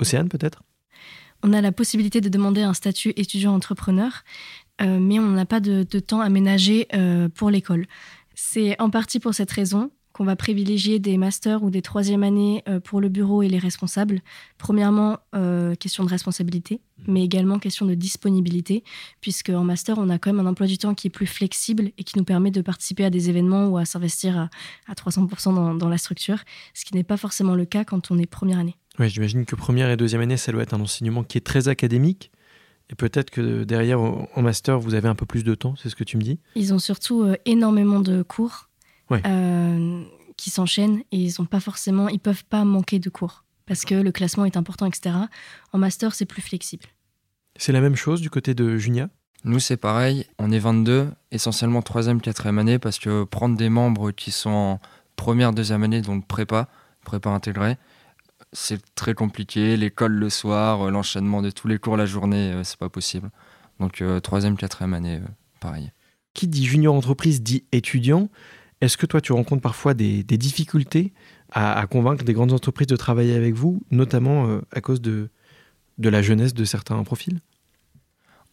Océane, 0.00 0.28
peut-être? 0.28 0.62
On 1.44 1.52
a 1.52 1.60
la 1.60 1.72
possibilité 1.72 2.20
de 2.20 2.28
demander 2.28 2.62
un 2.62 2.74
statut 2.74 3.12
étudiant-entrepreneur, 3.16 4.22
euh, 4.80 4.98
mais 4.98 5.18
on 5.18 5.30
n'a 5.30 5.46
pas 5.46 5.60
de, 5.60 5.84
temps 5.84 6.20
aménagé 6.20 6.88
euh, 6.92 7.28
pour 7.28 7.50
l'école. 7.50 7.86
C'est 8.34 8.80
en 8.80 8.90
partie 8.90 9.20
pour 9.20 9.32
cette 9.32 9.50
raison 9.50 9.90
qu'on 10.22 10.26
va 10.26 10.36
privilégier 10.36 11.00
des 11.00 11.18
masters 11.18 11.64
ou 11.64 11.70
des 11.70 11.82
troisième 11.82 12.22
années 12.22 12.62
euh, 12.68 12.78
pour 12.78 13.00
le 13.00 13.08
bureau 13.08 13.42
et 13.42 13.48
les 13.48 13.58
responsables. 13.58 14.20
Premièrement, 14.56 15.18
euh, 15.34 15.74
question 15.74 16.04
de 16.04 16.08
responsabilité, 16.08 16.80
mais 17.08 17.24
également 17.24 17.58
question 17.58 17.86
de 17.86 17.94
disponibilité, 17.94 18.84
puisque 19.20 19.48
en 19.48 19.64
master, 19.64 19.98
on 19.98 20.08
a 20.10 20.18
quand 20.18 20.32
même 20.32 20.46
un 20.46 20.48
emploi 20.48 20.68
du 20.68 20.78
temps 20.78 20.94
qui 20.94 21.08
est 21.08 21.10
plus 21.10 21.26
flexible 21.26 21.90
et 21.98 22.04
qui 22.04 22.16
nous 22.16 22.24
permet 22.24 22.52
de 22.52 22.60
participer 22.60 23.04
à 23.04 23.10
des 23.10 23.30
événements 23.30 23.66
ou 23.66 23.78
à 23.78 23.84
s'investir 23.84 24.38
à, 24.38 24.48
à 24.86 24.94
300% 24.94 25.56
dans, 25.56 25.74
dans 25.74 25.88
la 25.88 25.98
structure, 25.98 26.38
ce 26.72 26.84
qui 26.84 26.94
n'est 26.94 27.02
pas 27.02 27.16
forcément 27.16 27.56
le 27.56 27.64
cas 27.64 27.82
quand 27.82 28.12
on 28.12 28.18
est 28.18 28.26
première 28.26 28.60
année. 28.60 28.76
Oui, 29.00 29.08
j'imagine 29.08 29.44
que 29.44 29.56
première 29.56 29.90
et 29.90 29.96
deuxième 29.96 30.20
année, 30.20 30.36
ça 30.36 30.52
doit 30.52 30.62
être 30.62 30.74
un 30.74 30.80
enseignement 30.80 31.24
qui 31.24 31.36
est 31.36 31.44
très 31.44 31.66
académique. 31.66 32.30
Et 32.90 32.94
peut-être 32.94 33.30
que 33.30 33.64
derrière, 33.64 34.00
en 34.00 34.28
en 34.32 34.42
master, 34.42 34.78
vous 34.78 34.94
avez 34.94 35.08
un 35.08 35.16
peu 35.16 35.26
plus 35.26 35.42
de 35.42 35.56
temps, 35.56 35.74
c'est 35.82 35.88
ce 35.88 35.96
que 35.96 36.04
tu 36.04 36.16
me 36.16 36.22
dis? 36.22 36.38
Ils 36.54 36.72
ont 36.72 36.78
surtout 36.78 37.22
euh, 37.24 37.34
énormément 37.44 37.98
de 37.98 38.22
cours 38.22 38.68
Ouais. 39.10 39.22
euh, 39.26 40.02
qui 40.36 40.50
s'enchaînent 40.50 41.02
et 41.12 41.18
ils 41.18 41.40
ont 41.40 41.44
pas 41.44 41.60
forcément, 41.60 42.08
ils 42.08 42.18
peuvent 42.18 42.44
pas 42.44 42.64
manquer 42.64 42.98
de 42.98 43.10
cours 43.10 43.44
parce 43.66 43.84
que 43.84 43.94
le 43.94 44.12
classement 44.12 44.44
est 44.44 44.56
important, 44.56 44.86
etc. 44.86 45.14
En 45.72 45.78
master, 45.78 46.14
c'est 46.14 46.26
plus 46.26 46.42
flexible. 46.42 46.84
C'est 47.56 47.72
la 47.72 47.80
même 47.80 47.96
chose 47.96 48.20
du 48.20 48.30
côté 48.30 48.54
de 48.54 48.76
Junia? 48.76 49.08
Nous, 49.44 49.58
c'est 49.58 49.76
pareil, 49.76 50.26
on 50.38 50.52
est 50.52 50.58
22, 50.58 51.10
essentiellement 51.32 51.80
3e, 51.80 52.20
4e 52.20 52.58
année, 52.58 52.78
parce 52.78 52.98
que 52.98 53.24
prendre 53.24 53.56
des 53.56 53.68
membres 53.68 54.12
qui 54.12 54.30
sont 54.30 54.50
en 54.50 54.80
première, 55.16 55.52
deuxième 55.52 55.82
année, 55.82 56.00
donc 56.00 56.26
prépa, 56.26 56.68
prépa 57.04 57.30
intégrée, 57.30 57.76
c'est 58.52 58.80
très 58.94 59.14
compliqué. 59.14 59.76
L'école 59.76 60.12
le 60.12 60.30
soir, 60.30 60.82
euh, 60.82 60.90
l'enchaînement 60.90 61.42
de 61.42 61.50
tous 61.50 61.66
les 61.66 61.78
cours 61.78 61.96
la 61.96 62.06
journée, 62.06 62.52
euh, 62.52 62.64
c'est 62.64 62.78
pas 62.78 62.88
possible. 62.88 63.30
Donc, 63.80 64.00
euh, 64.00 64.20
troisième, 64.20 64.56
quatrième 64.56 64.94
année, 64.94 65.20
pareil. 65.60 65.90
Qui 66.34 66.46
dit 66.46 66.64
junior 66.64 66.94
entreprise 66.94 67.42
dit 67.42 67.64
étudiant. 67.72 68.28
Est-ce 68.82 68.96
que 68.96 69.06
toi, 69.06 69.20
tu 69.20 69.32
rencontres 69.32 69.62
parfois 69.62 69.94
des, 69.94 70.24
des 70.24 70.36
difficultés 70.36 71.12
à, 71.52 71.78
à 71.78 71.86
convaincre 71.86 72.24
des 72.24 72.32
grandes 72.32 72.52
entreprises 72.52 72.88
de 72.88 72.96
travailler 72.96 73.36
avec 73.36 73.54
vous, 73.54 73.80
notamment 73.92 74.48
euh, 74.48 74.60
à 74.72 74.80
cause 74.80 75.00
de, 75.00 75.30
de 75.98 76.08
la 76.08 76.20
jeunesse 76.20 76.52
de 76.52 76.64
certains 76.64 77.00
profils? 77.04 77.38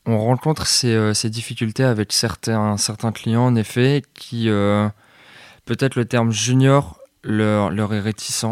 On 0.06 0.20
rencontre 0.20 0.68
ces, 0.68 0.94
euh, 0.94 1.16
ces 1.16 1.32
difficultés 1.32 1.84
avec 1.84 2.14
certains, 2.14 2.78
certains 2.78 3.12
clients, 3.12 3.48
en 3.48 3.56
effet, 3.56 4.04
qui, 4.14 4.50
euh, 4.50 4.88
peut-être 5.66 5.96
le 5.96 6.06
terme 6.06 6.32
junior 6.32 7.00
leur, 7.24 7.72
leur 7.72 7.92
est 7.96 8.00
réticent. 8.00 8.46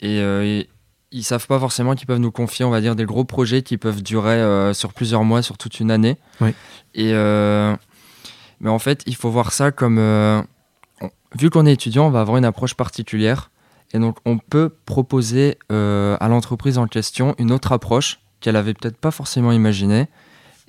Et, 0.00 0.16
et 0.18 0.68
ils 1.10 1.24
savent 1.24 1.46
pas 1.46 1.60
forcément 1.60 1.94
qu'ils 1.94 2.06
peuvent 2.06 2.20
nous 2.20 2.32
confier, 2.32 2.64
on 2.64 2.70
va 2.70 2.80
dire, 2.80 2.96
des 2.96 3.04
gros 3.04 3.24
projets 3.24 3.60
qui 3.62 3.76
peuvent 3.76 4.02
durer 4.02 4.72
sur 4.74 4.94
plusieurs 4.94 5.24
mois, 5.24 5.42
sur 5.42 5.58
toute 5.58 5.78
une 5.78 5.90
année. 5.90 6.16
Ouais. 6.40 6.54
Et, 6.94 7.12
mais 7.12 8.70
en 8.70 8.78
fait, 8.78 9.02
il 9.06 9.14
faut 9.14 9.30
voir 9.30 9.52
ça 9.52 9.70
comme... 9.70 10.00
vu 11.38 11.50
qu'on 11.50 11.66
est 11.66 11.72
étudiant, 11.72 12.06
on 12.06 12.10
va 12.10 12.20
avoir 12.20 12.36
une 12.36 12.44
approche 12.44 12.74
particulière. 12.74 13.50
Et 13.94 13.98
donc, 13.98 14.16
on 14.24 14.38
peut 14.38 14.70
proposer 14.86 15.58
euh, 15.70 16.16
à 16.20 16.28
l'entreprise 16.28 16.78
en 16.78 16.86
question 16.86 17.34
une 17.38 17.52
autre 17.52 17.72
approche 17.72 18.20
qu'elle 18.40 18.56
avait 18.56 18.74
peut-être 18.74 18.96
pas 18.96 19.10
forcément 19.10 19.52
imaginée. 19.52 20.08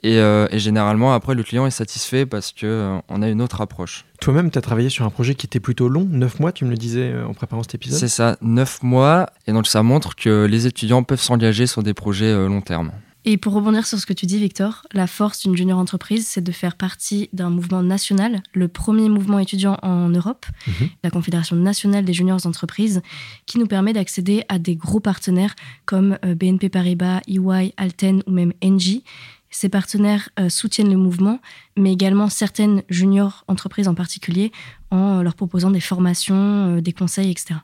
Et, 0.06 0.20
euh, 0.20 0.48
et 0.52 0.60
généralement, 0.60 1.14
après, 1.14 1.34
le 1.34 1.44
client 1.44 1.66
est 1.66 1.72
satisfait 1.72 2.26
parce 2.26 2.52
que 2.52 2.66
euh, 2.66 2.98
on 3.08 3.22
a 3.22 3.30
une 3.30 3.42
autre 3.42 3.62
approche. 3.62 4.04
Toi-même, 4.20 4.52
tu 4.52 4.58
as 4.58 4.62
travaillé 4.62 4.90
sur 4.90 5.06
un 5.06 5.10
projet 5.10 5.36
qui 5.36 5.46
était 5.46 5.62
plutôt 5.62 5.88
long, 5.88 6.06
9 6.10 6.42
mois, 6.42 6.52
tu 6.52 6.66
me 6.66 6.72
le 6.72 6.76
disais 6.76 7.14
en 7.26 7.34
préparant 7.34 7.64
cet 7.64 7.76
épisode? 7.76 8.00
C'est 8.00 8.10
ça, 8.10 8.36
9 8.42 8.84
mois. 8.84 9.30
Et 9.48 9.54
donc, 9.54 9.68
ça 9.68 9.82
montre 9.82 10.16
que 10.16 10.46
les 10.46 10.68
étudiants 10.68 11.04
peuvent 11.04 11.22
s'engager 11.22 11.68
sur 11.68 11.84
des 11.84 11.94
projets 11.94 12.34
long 12.48 12.60
terme. 12.60 12.92
Et 13.26 13.38
pour 13.38 13.54
rebondir 13.54 13.86
sur 13.88 13.98
ce 14.00 14.06
que 14.06 14.12
tu 14.12 14.26
dis, 14.26 14.38
Victor, 14.38 14.86
la 14.92 15.08
force 15.08 15.40
d'une 15.44 15.56
junior 15.56 15.80
entreprise, 15.80 16.28
c'est 16.28 16.42
de 16.44 16.52
faire 16.52 16.76
partie 16.76 17.30
d'un 17.32 17.50
mouvement 17.50 17.82
national, 17.82 18.44
le 18.54 18.68
premier 18.68 19.08
mouvement 19.08 19.40
étudiant 19.40 19.78
en 19.82 20.10
Europe, 20.10 20.46
Mhm. 20.68 20.90
la 21.04 21.10
Confédération 21.10 21.56
nationale 21.56 22.04
des 22.04 22.14
juniors 22.14 22.46
entreprises, 22.46 23.02
qui 23.46 23.60
nous 23.60 23.68
permet 23.68 23.94
d'accéder 23.94 24.44
à 24.50 24.60
des 24.60 24.76
gros 24.76 25.00
partenaires 25.00 25.56
comme 25.86 26.18
euh, 26.26 26.36
BNP 26.36 26.68
Paribas, 26.68 27.22
EY, 27.28 27.74
Alten 27.78 28.24
ou 28.28 28.32
même 28.32 28.52
Engie. 28.62 29.04
Ces 29.50 29.70
partenaires 29.70 30.28
euh, 30.40 30.50
soutiennent 30.50 30.90
le 30.92 30.98
mouvement, 30.98 31.40
mais 31.78 31.94
également 31.94 32.28
certaines 32.28 32.82
juniors 32.90 33.46
entreprises 33.48 33.88
en 33.88 33.94
particulier, 33.96 34.52
en 34.92 35.22
leur 35.22 35.36
proposant 35.36 35.72
des 35.72 35.80
formations, 35.80 36.78
des 36.82 36.92
conseils, 36.92 37.32
etc. 37.32 37.56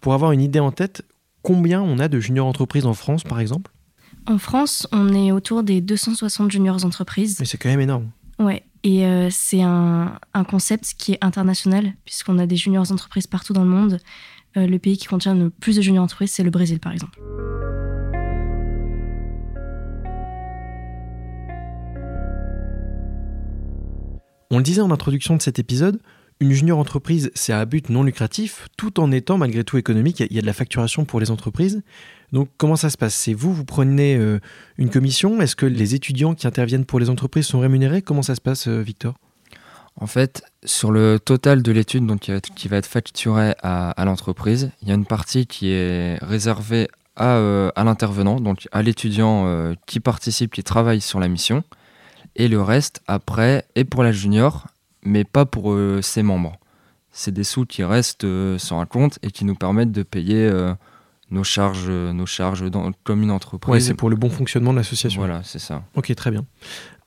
Pour 0.00 0.14
avoir 0.14 0.30
une 0.30 0.42
idée 0.42 0.60
en 0.60 0.70
tête, 0.70 1.02
combien 1.42 1.82
on 1.82 1.98
a 1.98 2.06
de 2.08 2.20
juniors 2.20 2.46
entreprises 2.46 2.86
en 2.86 2.94
France, 2.94 3.24
par 3.24 3.40
exemple? 3.40 3.72
En 4.28 4.38
France, 4.38 4.88
on 4.90 5.14
est 5.14 5.30
autour 5.30 5.62
des 5.62 5.80
260 5.80 6.50
juniors 6.50 6.84
entreprises. 6.84 7.38
Mais 7.38 7.46
c'est 7.46 7.58
quand 7.58 7.68
même 7.68 7.80
énorme. 7.80 8.10
Ouais, 8.40 8.64
et 8.82 9.06
euh, 9.06 9.28
c'est 9.30 9.62
un, 9.62 10.18
concept 10.48 10.94
qui 10.98 11.12
est 11.12 11.18
international, 11.24 11.94
puisqu'on 12.04 12.38
a 12.38 12.46
des 12.46 12.56
juniors 12.56 12.90
entreprises 12.90 13.28
partout 13.28 13.52
dans 13.52 13.62
le 13.62 13.70
monde. 13.70 14.00
Euh, 14.56 14.66
le 14.66 14.78
pays 14.78 14.98
qui 14.98 15.06
contient 15.06 15.34
le 15.34 15.50
plus 15.50 15.76
de 15.76 15.82
juniors 15.82 16.04
entreprises, 16.04 16.32
c'est 16.32 16.42
le 16.42 16.50
Brésil, 16.50 16.80
par 16.80 16.92
exemple. 16.92 17.18
On 24.50 24.58
le 24.58 24.62
disait 24.62 24.80
en 24.80 24.90
introduction 24.90 25.36
de 25.36 25.42
cet 25.42 25.58
épisode, 25.58 26.00
une 26.40 26.52
junior 26.52 26.78
entreprise, 26.78 27.30
c'est 27.34 27.52
à 27.52 27.64
but 27.64 27.88
non 27.88 28.02
lucratif, 28.02 28.68
tout 28.76 29.00
en 29.00 29.10
étant 29.10 29.38
malgré 29.38 29.64
tout 29.64 29.78
économique. 29.78 30.20
Il 30.20 30.34
y 30.34 30.38
a 30.38 30.42
de 30.42 30.46
la 30.46 30.52
facturation 30.52 31.04
pour 31.04 31.20
les 31.20 31.30
entreprises. 31.30 31.82
Donc 32.32 32.50
comment 32.58 32.76
ça 32.76 32.90
se 32.90 32.98
passe? 32.98 33.14
C'est 33.14 33.32
vous, 33.32 33.54
vous 33.54 33.64
prenez 33.64 34.16
euh, 34.16 34.38
une 34.76 34.90
commission? 34.90 35.40
Est-ce 35.40 35.56
que 35.56 35.66
les 35.66 35.94
étudiants 35.94 36.34
qui 36.34 36.46
interviennent 36.46 36.84
pour 36.84 37.00
les 37.00 37.08
entreprises 37.08 37.46
sont 37.46 37.60
rémunérés? 37.60 38.02
Comment 38.02 38.22
ça 38.22 38.34
se 38.34 38.40
passe, 38.40 38.68
euh, 38.68 38.82
Victor? 38.82 39.14
En 39.98 40.06
fait, 40.06 40.42
sur 40.64 40.92
le 40.92 41.18
total 41.18 41.62
de 41.62 41.72
l'étude 41.72 42.04
donc, 42.04 42.30
qui 42.54 42.68
va 42.68 42.76
être 42.76 42.86
facturée 42.86 43.54
à, 43.62 44.04
l'entreprise, 44.04 44.70
il 44.82 44.88
y 44.88 44.90
a 44.90 44.94
une 44.94 45.06
partie 45.06 45.46
qui 45.46 45.70
est 45.70 46.18
réservée 46.22 46.88
à, 47.16 47.36
euh, 47.36 47.70
à 47.76 47.84
l'intervenant, 47.84 48.38
donc 48.38 48.68
à 48.72 48.82
l'étudiant 48.82 49.74
qui 49.86 50.00
participe, 50.00 50.52
qui 50.52 50.62
travaille 50.62 51.00
sur 51.00 51.18
la 51.18 51.28
mission. 51.28 51.64
Et 52.34 52.46
le 52.48 52.60
reste, 52.60 53.00
après, 53.06 53.64
est 53.74 53.84
pour 53.84 54.02
la 54.02 54.12
junior, 54.12 54.66
mais 55.06 55.24
pas 55.24 55.46
pour 55.46 55.76
ses 56.02 56.22
membres. 56.22 56.58
C'est 57.10 57.32
des 57.32 57.44
sous 57.44 57.64
qui 57.64 57.82
restent 57.84 58.26
sur 58.58 58.76
un 58.76 58.86
compte 58.86 59.18
et 59.22 59.30
qui 59.30 59.44
nous 59.44 59.54
permettent 59.54 59.92
de 59.92 60.02
payer 60.02 60.50
nos 61.30 61.44
charges, 61.44 61.90
nos 61.90 62.26
charges 62.26 62.70
dans, 62.70 62.92
comme 63.04 63.22
une 63.22 63.30
entreprise. 63.30 63.72
Oui, 63.72 63.82
c'est 63.82 63.94
pour 63.94 64.10
le 64.10 64.16
bon 64.16 64.30
fonctionnement 64.30 64.72
de 64.72 64.78
l'association. 64.78 65.20
Voilà, 65.20 65.42
c'est 65.44 65.58
ça. 65.58 65.82
Ok, 65.94 66.14
très 66.14 66.30
bien. 66.30 66.44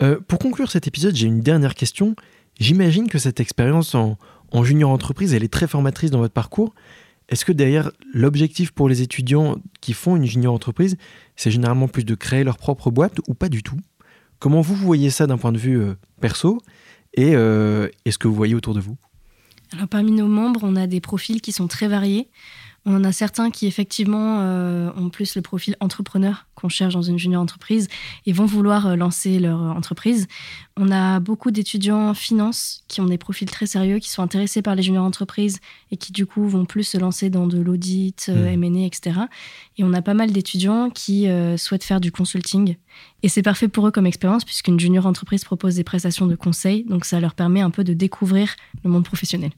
Euh, 0.01 0.19
pour 0.27 0.39
conclure 0.39 0.69
cet 0.71 0.87
épisode, 0.87 1.15
j'ai 1.15 1.27
une 1.27 1.41
dernière 1.41 1.75
question. 1.75 2.15
J'imagine 2.59 3.07
que 3.07 3.17
cette 3.17 3.39
expérience 3.39 3.95
en, 3.95 4.17
en, 4.51 4.63
junior 4.63 4.89
entreprise, 4.89 5.33
elle 5.33 5.43
est 5.43 5.53
très 5.53 5.67
formatrice 5.67 6.11
dans 6.11 6.19
votre 6.19 6.33
parcours. 6.33 6.73
Est-ce 7.29 7.45
que 7.45 7.51
derrière 7.51 7.91
l'objectif 8.13 8.71
pour 8.71 8.89
les 8.89 9.01
étudiants 9.01 9.57
qui 9.81 9.93
font 9.93 10.15
une 10.15 10.25
junior 10.25 10.53
entreprise, 10.53 10.97
c'est 11.35 11.51
généralement 11.51 11.87
plus 11.87 12.03
de 12.03 12.15
créer 12.15 12.43
leur 12.43 12.57
propre 12.57 12.91
boîte 12.91 13.19
ou 13.27 13.33
pas 13.33 13.49
du 13.49 13.63
tout? 13.63 13.77
Comment 14.39 14.61
vous 14.61 14.75
voyez 14.75 15.09
ça 15.09 15.27
d'un 15.27 15.37
point 15.37 15.51
de 15.51 15.57
vue 15.57 15.79
euh, 15.79 15.95
perso? 16.19 16.59
Et 17.13 17.35
euh, 17.35 17.89
est-ce 18.05 18.17
que 18.17 18.27
vous 18.27 18.35
voyez 18.35 18.55
autour 18.55 18.73
de 18.73 18.79
vous? 18.79 18.97
Alors 19.71 19.87
parmi 19.87 20.11
nos 20.11 20.27
membres, 20.27 20.61
on 20.63 20.75
a 20.75 20.87
des 20.87 21.01
profils 21.01 21.41
qui 21.41 21.51
sont 21.51 21.67
très 21.67 21.87
variés. 21.87 22.29
On 22.85 22.95
en 22.95 23.03
a 23.03 23.11
certains 23.11 23.51
qui 23.51 23.67
effectivement 23.67 24.39
euh, 24.41 24.91
ont 24.95 25.09
plus 25.09 25.35
le 25.35 25.41
profil 25.41 25.75
entrepreneur 25.79 26.47
qu'on 26.55 26.69
cherche 26.69 26.93
dans 26.93 27.01
une 27.01 27.19
junior 27.19 27.41
entreprise 27.41 27.87
et 28.25 28.31
vont 28.31 28.45
vouloir 28.45 28.87
euh, 28.87 28.95
lancer 28.95 29.37
leur 29.39 29.61
euh, 29.61 29.69
entreprise. 29.69 30.27
On 30.77 30.91
a 30.91 31.19
beaucoup 31.19 31.51
d'étudiants 31.51 32.09
en 32.09 32.13
finance 32.13 32.83
qui 32.87 33.01
ont 33.01 33.05
des 33.05 33.17
profils 33.17 33.49
très 33.49 33.65
sérieux, 33.65 33.99
qui 33.99 34.09
sont 34.09 34.23
intéressés 34.23 34.61
par 34.61 34.75
les 34.75 34.83
junior 34.83 35.03
entreprises 35.03 35.59
et 35.91 35.97
qui 35.97 36.11
du 36.13 36.25
coup 36.25 36.47
vont 36.47 36.65
plus 36.65 36.83
se 36.83 36.97
lancer 36.97 37.29
dans 37.29 37.47
de 37.47 37.59
l'audit, 37.59 38.29
mmh. 38.29 38.63
M&A, 38.63 38.85
etc. 38.85 39.19
Et 39.77 39.83
on 39.83 39.93
a 39.93 40.01
pas 40.01 40.13
mal 40.13 40.31
d'étudiants 40.31 40.89
qui 40.89 41.27
souhaitent 41.57 41.83
faire 41.83 41.99
du 41.99 42.11
consulting. 42.11 42.75
Et 43.23 43.29
c'est 43.29 43.41
parfait 43.41 43.67
pour 43.67 43.87
eux 43.87 43.91
comme 43.91 44.05
expérience 44.05 44.45
puisqu'une 44.45 44.79
junior 44.79 45.05
entreprise 45.05 45.43
propose 45.43 45.75
des 45.75 45.83
prestations 45.83 46.27
de 46.27 46.35
conseil, 46.35 46.85
donc 46.85 47.05
ça 47.05 47.19
leur 47.19 47.35
permet 47.35 47.61
un 47.61 47.71
peu 47.71 47.83
de 47.83 47.93
découvrir 47.93 48.55
le 48.83 48.89
monde 48.89 49.03
professionnel. 49.03 49.51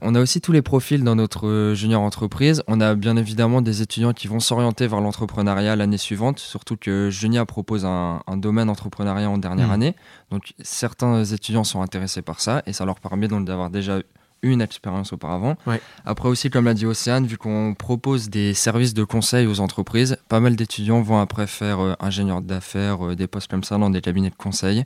On 0.00 0.14
a 0.14 0.20
aussi 0.20 0.40
tous 0.40 0.52
les 0.52 0.62
profils 0.62 1.02
dans 1.02 1.14
notre 1.14 1.46
euh, 1.46 1.74
junior 1.74 2.02
entreprise. 2.02 2.62
On 2.66 2.80
a 2.80 2.94
bien 2.94 3.16
évidemment 3.16 3.62
des 3.62 3.80
étudiants 3.82 4.12
qui 4.12 4.28
vont 4.28 4.40
s'orienter 4.40 4.86
vers 4.86 5.00
l'entrepreneuriat 5.00 5.76
l'année 5.76 5.98
suivante, 5.98 6.38
surtout 6.38 6.76
que 6.76 7.10
Junia 7.10 7.46
propose 7.46 7.84
un, 7.84 8.20
domaine 8.36 8.68
entrepreneuriat 8.68 9.30
en 9.30 9.38
dernière 9.38 9.68
mmh. 9.68 9.72
année. 9.72 9.96
Donc 10.30 10.54
certains 10.62 11.24
étudiants 11.24 11.64
sont 11.64 11.80
intéressés 11.80 12.22
par 12.22 12.40
ça 12.40 12.62
et 12.66 12.72
ça 12.72 12.84
leur 12.84 13.00
permet 13.00 13.28
donc 13.28 13.44
d'avoir 13.46 13.70
déjà 13.70 14.00
une 14.44 14.60
expérience 14.60 15.12
auparavant. 15.12 15.56
Après 16.04 16.28
aussi, 16.28 16.50
comme 16.50 16.66
l'a 16.66 16.74
dit 16.74 16.86
Océane, 16.86 17.26
vu 17.26 17.36
qu'on 17.36 17.74
propose 17.74 18.28
des 18.30 18.54
services 18.54 18.94
de 18.94 19.02
conseil 19.02 19.46
aux 19.46 19.60
entreprises, 19.60 20.16
pas 20.28 20.40
mal 20.40 20.54
d'étudiants 20.54 21.02
vont 21.02 21.18
après 21.18 21.46
faire 21.46 21.80
euh, 21.80 21.94
ingénieur 21.98 22.42
d'affaires, 22.42 23.04
euh, 23.06 23.16
des 23.16 23.26
postes 23.26 23.50
comme 23.50 23.64
ça 23.64 23.78
dans 23.78 23.90
des 23.90 24.00
cabinets 24.00 24.30
de 24.30 24.36
conseil. 24.36 24.84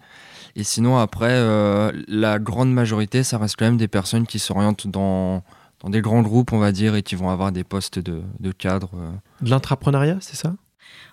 Et 0.57 0.65
sinon, 0.65 0.99
après, 0.99 1.31
euh, 1.31 1.93
la 2.09 2.38
grande 2.38 2.73
majorité, 2.73 3.23
ça 3.23 3.38
reste 3.38 3.57
quand 3.59 3.67
même 3.67 3.77
des 3.77 3.88
personnes 3.88 4.27
qui 4.27 4.38
s'orientent 4.38 4.87
dans, 4.87 5.43
dans 5.81 5.91
des 5.91 6.00
grands 6.00 6.23
groupes, 6.23 6.53
on 6.53 6.59
va 6.59 6.73
dire, 6.73 6.95
et 6.95 7.03
qui 7.03 7.15
vont 7.15 7.31
avoir 7.31 7.53
des 7.53 7.65
postes 7.65 7.99
de, 7.99 8.23
de 8.41 8.53
cadre. 8.53 8.91
Euh. 8.95 9.11
De 9.41 9.50
l'intrapreneuriat, 9.50 10.19
c'est 10.21 10.37
ça? 10.37 10.55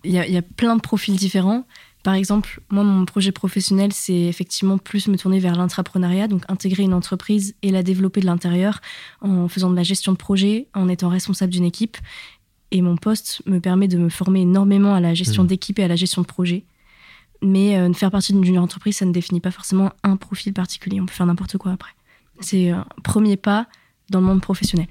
Il 0.03 0.11
y, 0.11 0.19
a, 0.19 0.27
il 0.27 0.33
y, 0.33 0.37
a, 0.37 0.41
plein 0.41 0.75
de 0.75 0.81
profils 0.81 1.15
différents. 1.15 1.65
Par 2.05 2.13
exemple, 2.13 2.61
moi, 2.69 2.83
mon 2.83 3.03
projet 3.03 3.31
professionnel, 3.31 3.91
c'est 3.91 4.13
effectivement 4.13 4.77
plus 4.77 5.07
me 5.07 5.17
tourner 5.17 5.39
vers 5.39 5.55
l'intrapreneuriat, 5.55 6.27
donc 6.27 6.43
intégrer 6.49 6.83
une 6.83 6.93
entreprise 6.93 7.55
et 7.63 7.71
la 7.71 7.81
développer 7.81 8.21
de 8.21 8.27
l'intérieur 8.27 8.79
en 9.21 9.47
faisant 9.47 9.71
de 9.71 9.75
la 9.75 9.81
gestion 9.81 10.11
de 10.11 10.17
projet, 10.17 10.67
en 10.75 10.87
étant 10.87 11.09
responsable 11.09 11.51
d'une 11.51 11.63
équipe. 11.63 11.97
Et 12.69 12.83
mon 12.83 12.95
poste 12.95 13.41
me 13.47 13.57
permet 13.59 13.87
de 13.87 13.97
me 13.97 14.09
former 14.09 14.41
énormément 14.41 14.93
à 14.93 14.99
la 14.99 15.15
gestion 15.15 15.45
mmh. 15.45 15.47
d'équipe 15.47 15.79
et 15.79 15.83
à 15.83 15.87
la 15.87 15.95
gestion 15.95 16.21
de 16.21 16.27
projet. 16.27 16.65
Mais 17.41 17.75
euh, 17.75 17.91
faire 17.91 18.11
partie 18.11 18.33
d'une 18.33 18.45
junior 18.45 18.63
entreprise, 18.63 18.97
ça 18.97 19.05
ne 19.05 19.11
définit 19.11 19.39
pas 19.39 19.49
forcément 19.49 19.91
un 20.03 20.15
profil 20.15 20.53
particulier. 20.53 21.01
On 21.01 21.07
peut 21.07 21.13
faire 21.13 21.25
n'importe 21.25 21.57
quoi 21.57 21.71
après. 21.71 21.93
C'est 22.39 22.69
un 22.69 22.85
premier 23.03 23.35
pas 23.35 23.65
dans 24.11 24.19
le 24.19 24.27
monde 24.27 24.41
professionnel. 24.41 24.89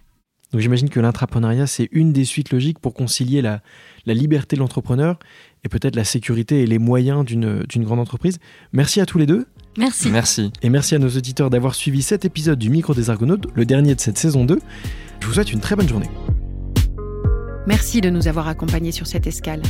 Donc 0.51 0.61
j'imagine 0.61 0.89
que 0.89 1.01
l'intrapreneuriat, 1.01 1.67
c'est 1.67 1.89
une 1.91 2.13
des 2.13 2.25
suites 2.25 2.53
logiques 2.53 2.79
pour 2.79 2.95
concilier 2.95 3.43
la, 3.43 3.61
la 4.07 4.15
liberté 4.15 4.55
de 4.57 4.61
l'entrepreneur 4.61 5.19
et 5.65 5.69
peut-être 5.69 5.97
la 5.97 6.05
sécurité 6.05 6.63
et 6.63 6.67
les 6.67 6.79
moyens 6.79 7.25
d'une 7.25 7.65
grande 7.79 8.01
entreprise. 8.01 8.39
Merci 8.73 9.01
à 9.01 9.07
tous 9.07 9.19
les 9.19 9.27
deux. 9.27 9.47
Merci. 9.77 10.11
Merci. 10.11 10.53
Et 10.63 10.69
merci 10.69 10.95
à 10.95 10.99
nos 10.99 11.09
auditeurs 11.09 11.51
d'avoir 11.51 11.75
suivi 11.75 12.03
cet 12.03 12.25
épisode 12.25 12.59
du 12.59 12.71
Micro 12.71 12.95
des 12.95 13.11
Argonautes, 13.11 13.47
le 13.55 13.65
dernier 13.65 13.95
de 13.95 14.01
cette 14.01 14.19
saison 14.19 14.45
2. 14.45 14.61
Je 15.21 15.27
vous 15.27 15.33
souhaite 15.33 15.53
une 15.53 15.61
très 15.61 15.75
bonne 15.75 15.89
journée. 15.89 16.11
Merci 17.67 18.01
de 18.01 18.11
nous 18.11 18.29
avoir 18.29 18.47
accompagnés 18.47 18.93
sur 18.93 19.07
cette 19.07 19.27
escale. 19.27 19.63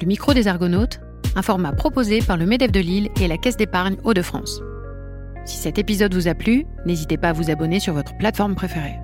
Le 0.00 0.06
Micro 0.06 0.34
des 0.34 0.48
Argonautes, 0.48 1.00
un 1.34 1.42
format 1.42 1.72
proposé 1.72 2.20
par 2.20 2.36
le 2.36 2.46
MEDEF 2.46 2.70
de 2.70 2.80
Lille 2.80 3.08
et 3.20 3.26
la 3.26 3.38
Caisse 3.38 3.56
d'épargne 3.56 3.96
Hauts-de-France. 4.04 4.60
Si 5.44 5.56
cet 5.56 5.78
épisode 5.78 6.14
vous 6.14 6.28
a 6.28 6.34
plu, 6.34 6.66
n'hésitez 6.86 7.16
pas 7.16 7.30
à 7.30 7.32
vous 7.32 7.50
abonner 7.50 7.80
sur 7.80 7.94
votre 7.94 8.16
plateforme 8.16 8.54
préférée. 8.54 9.01